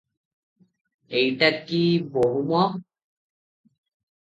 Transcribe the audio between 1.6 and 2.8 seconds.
କି ବୋହୂ ମ!